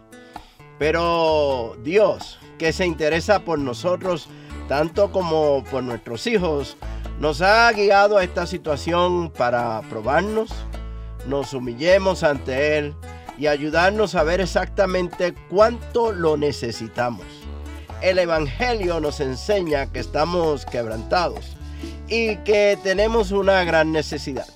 [0.78, 4.28] pero Dios, que se interesa por nosotros
[4.72, 6.78] tanto como por nuestros hijos,
[7.20, 10.48] nos ha guiado a esta situación para probarnos,
[11.26, 12.94] nos humillemos ante Él
[13.36, 17.26] y ayudarnos a ver exactamente cuánto lo necesitamos.
[18.00, 21.54] El Evangelio nos enseña que estamos quebrantados
[22.08, 24.46] y que tenemos una gran necesidad.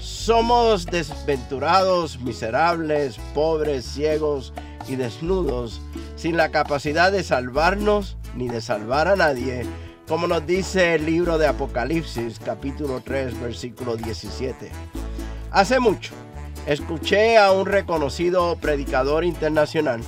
[0.00, 4.52] Somos desventurados, miserables, pobres, ciegos
[4.88, 5.80] y desnudos,
[6.16, 9.66] sin la capacidad de salvarnos ni de salvar a nadie
[10.08, 14.70] como nos dice el libro de Apocalipsis capítulo 3 versículo 17.
[15.50, 16.12] Hace mucho
[16.66, 20.00] escuché a un reconocido predicador internacional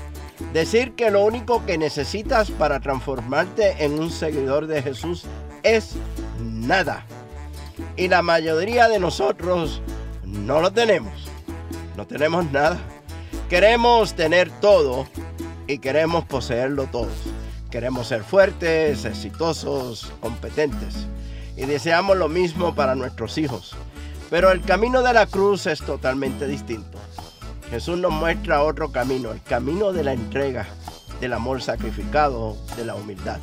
[0.53, 5.25] decir que lo único que necesitas para transformarte en un seguidor de Jesús
[5.63, 5.95] es
[6.41, 7.07] nada.
[7.97, 9.81] Y la mayoría de nosotros
[10.25, 11.29] no lo tenemos.
[11.97, 12.79] No tenemos nada.
[13.49, 15.07] Queremos tener todo
[15.67, 17.09] y queremos poseerlo todo.
[17.75, 21.09] Queremos ser fuertes, exitosos, competentes.
[21.57, 23.75] Y deseamos lo mismo para nuestros hijos.
[24.31, 27.01] Pero el camino de la cruz es totalmente distinto.
[27.71, 30.69] Jesús nos muestra otro camino, el camino de la entrega,
[31.21, 33.41] del amor sacrificado, de la humildad.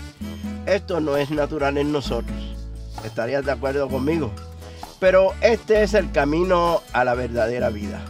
[0.66, 2.56] Esto no es natural en nosotros.
[3.04, 4.32] ¿Estarías de acuerdo conmigo?
[5.02, 8.02] Pero este es el camino a la verdadera vida.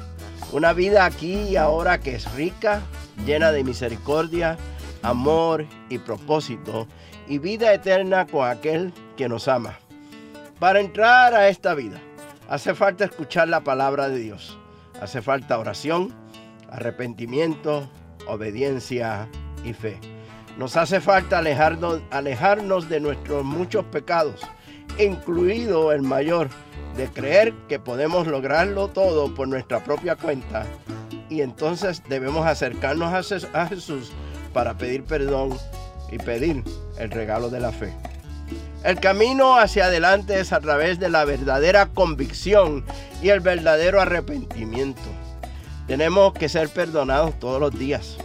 [0.52, 2.82] Una vida aquí y ahora que es rica,
[3.26, 4.60] llena de misericordia,
[5.04, 6.88] amor y propósito
[7.28, 9.78] y vida eterna con aquel que nos ama.
[10.60, 12.00] Para entrar a esta vida
[12.50, 14.58] hace falta escuchar la palabra de Dios.
[15.02, 16.14] Hace falta oración,
[16.70, 17.90] arrepentimiento,
[18.28, 19.28] obediencia
[19.64, 20.00] y fe.
[20.58, 24.42] Nos hace falta alejarnos, alejarnos de nuestros muchos pecados,
[25.00, 26.50] incluido el mayor,
[26.98, 30.66] de creer que podemos lograrlo todo por nuestra propia cuenta.
[31.30, 34.12] Y entonces debemos acercarnos a Jesús
[34.54, 35.58] para pedir perdón
[36.12, 36.64] y pedir
[36.98, 37.94] el regalo de la fe.
[38.84, 42.84] El camino hacia adelante es a través de la verdadera convicción
[43.22, 45.02] y el verdadero arrepentimiento.
[45.88, 48.18] Tenemos que ser perdonados todos los días.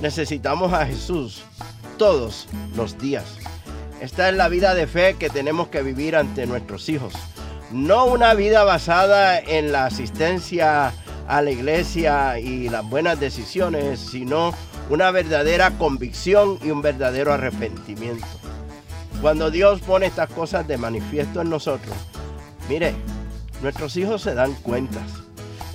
[0.00, 1.42] necesitamos a Jesús
[1.96, 3.24] todos los días.
[4.00, 7.14] Esta es la vida de fe que tenemos que vivir ante nuestros hijos.
[7.70, 10.92] No una vida basada en la asistencia
[11.26, 14.52] a la iglesia y las buenas decisiones, sino
[14.90, 18.26] una verdadera convicción y un verdadero arrepentimiento.
[19.22, 21.94] Cuando Dios pone estas cosas de manifiesto en nosotros,
[22.68, 22.94] mire,
[23.62, 25.02] nuestros hijos se dan cuentas.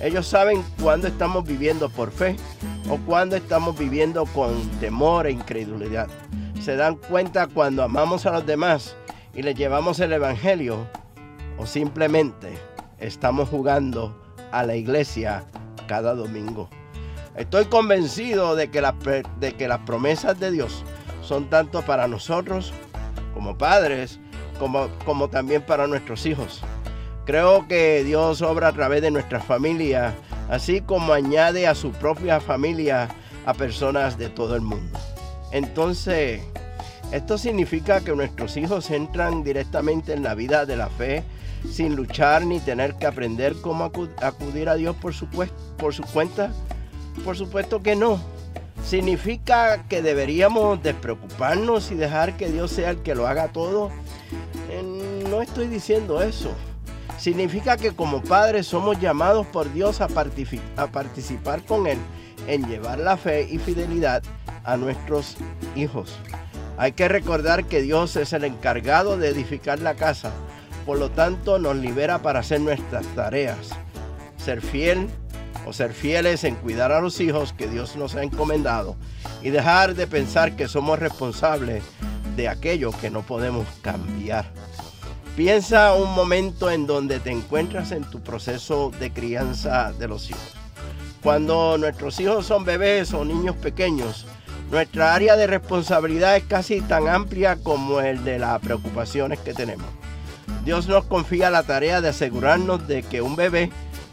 [0.00, 2.36] Ellos saben cuándo estamos viviendo por fe
[2.88, 6.08] o cuándo estamos viviendo con temor e incredulidad.
[6.62, 8.96] Se dan cuenta cuando amamos a los demás
[9.34, 10.86] y les llevamos el Evangelio
[11.58, 12.56] o simplemente
[12.98, 14.16] estamos jugando
[14.52, 15.44] a la iglesia
[15.86, 16.70] cada domingo.
[17.36, 18.82] Estoy convencido de que,
[19.38, 20.84] de que las promesas de Dios
[21.22, 22.72] son tanto para nosotros
[23.34, 24.18] como padres,
[24.58, 26.60] como, como también para nuestros hijos.
[27.24, 30.14] Creo que Dios obra a través de nuestra familia,
[30.48, 33.08] así como añade a su propia familia
[33.46, 34.98] a personas de todo el mundo.
[35.52, 36.42] Entonces,
[37.12, 41.24] esto significa que nuestros hijos entran directamente en la vida de la fe
[41.68, 46.52] sin luchar ni tener que aprender cómo acudir a Dios por su, por su cuenta?
[47.24, 48.20] Por supuesto que no.
[48.84, 53.90] ¿Significa que deberíamos despreocuparnos y dejar que Dios sea el que lo haga todo?
[54.70, 56.50] Eh, no estoy diciendo eso.
[57.18, 60.08] Significa que como padres somos llamados por Dios a,
[60.76, 61.98] a participar con Él
[62.46, 64.22] en llevar la fe y fidelidad
[64.64, 65.36] a nuestros
[65.76, 66.16] hijos.
[66.78, 70.32] Hay que recordar que Dios es el encargado de edificar la casa
[70.86, 73.70] por lo tanto nos libera para hacer nuestras tareas.
[74.38, 75.08] Ser fiel
[75.66, 78.96] o ser fieles en cuidar a los hijos que Dios nos ha encomendado
[79.42, 81.82] y dejar de pensar que somos responsables
[82.36, 84.46] de aquello que no podemos cambiar.
[85.36, 90.54] Piensa un momento en donde te encuentras en tu proceso de crianza de los hijos.
[91.22, 94.26] Cuando nuestros hijos son bebés o niños pequeños,
[94.70, 99.86] nuestra área de responsabilidad es casi tan amplia como el de las preocupaciones que tenemos.
[100.64, 103.70] Dios nos confía la tarea de asegurarnos de que un bebé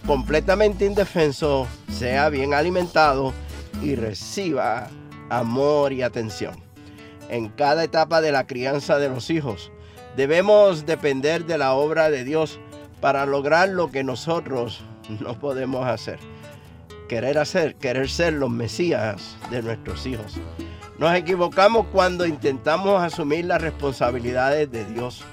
[0.07, 3.33] completamente indefenso sea bien alimentado
[3.83, 4.88] y reciba
[5.30, 6.56] amor y atención.
[7.30, 9.69] En cada etapa de la crianza de los hijos
[10.15, 12.57] debemos depender de la obra de Dios
[13.01, 14.81] para lograr lo que nosotros
[15.19, 16.19] no podemos hacer.
[17.09, 20.36] Querer hacer, querer ser los mesías de nuestros hijos.
[20.98, 25.24] Nos equivocamos cuando intentamos asumir las responsabilidades de Dios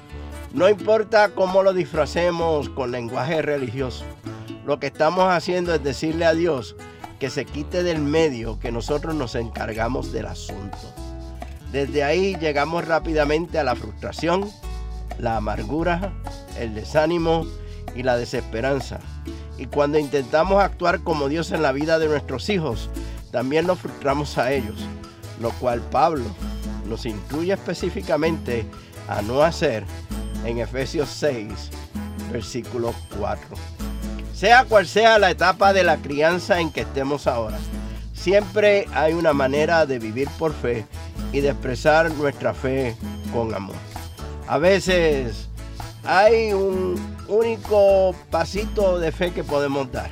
[0.55, 4.05] no importa cómo lo disfracemos con lenguaje religioso,
[4.65, 6.77] lo que estamos haciendo es decirle a Dios
[7.19, 10.79] que se quite del medio, que nosotros nos encargamos del asunto.
[11.71, 14.49] Desde ahí llegamos rápidamente a la frustración,
[15.19, 16.13] la amargura,
[16.59, 17.47] el desánimo
[17.95, 19.01] y la desesperanza.
[19.59, 22.91] Y cuando intentamos actuar como Dios en la vida de nuestros hijos,
[23.31, 24.87] también nos frustramos a ellos,
[25.41, 26.25] lo cual Pablo
[26.87, 28.67] nos incluye específicamente
[29.09, 29.85] a no hacer
[30.45, 31.71] en Efesios 6,
[32.31, 33.84] versículo 4.
[34.35, 37.57] Sea cual sea la etapa de la crianza en que estemos ahora,
[38.13, 40.85] siempre hay una manera de vivir por fe
[41.33, 42.97] y de expresar nuestra fe
[43.33, 43.77] con amor.
[44.49, 45.49] A veces
[46.05, 50.11] hay un único pasito de fe que podemos dar.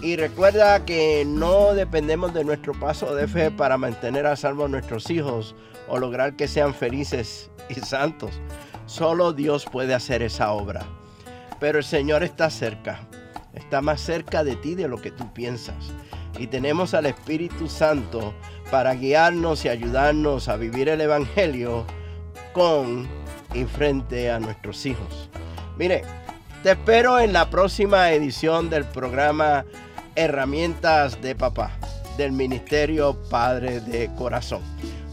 [0.00, 4.68] Y recuerda que no dependemos de nuestro paso de fe para mantener a salvo a
[4.68, 5.54] nuestros hijos
[5.86, 8.30] o lograr que sean felices y santos.
[8.86, 10.86] Solo Dios puede hacer esa obra.
[11.60, 13.00] Pero el Señor está cerca.
[13.54, 15.92] Está más cerca de ti de lo que tú piensas.
[16.38, 18.34] Y tenemos al Espíritu Santo
[18.70, 21.84] para guiarnos y ayudarnos a vivir el Evangelio
[22.52, 23.08] con
[23.54, 25.30] y frente a nuestros hijos.
[25.78, 26.02] Mire,
[26.62, 29.64] te espero en la próxima edición del programa
[30.16, 31.70] Herramientas de Papá
[32.16, 34.62] del Ministerio Padre de Corazón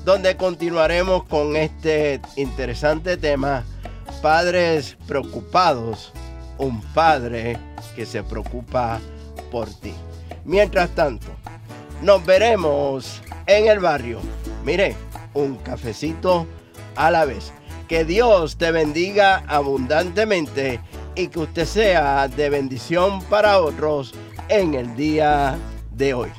[0.06, 3.64] donde continuaremos con este interesante tema,
[4.22, 6.12] Padres Preocupados,
[6.62, 7.58] un padre
[7.96, 9.00] que se preocupa
[9.52, 9.94] por ti.
[10.46, 11.28] Mientras tanto,
[12.02, 14.20] nos veremos en el barrio.
[14.64, 14.96] Mire,
[15.34, 16.48] un cafecito
[16.96, 17.52] a la vez.
[17.88, 20.80] Que Dios te bendiga abundantemente
[21.16, 24.14] y que usted sea de bendición para otros
[24.48, 25.58] en el día
[25.92, 26.30] de hoy.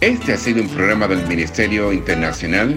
[0.00, 2.76] Este ha sido un programa del Ministerio Internacional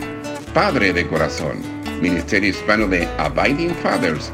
[0.53, 1.61] Padre de Corazón,
[2.01, 4.33] Ministerio Hispano de Abiding Fathers,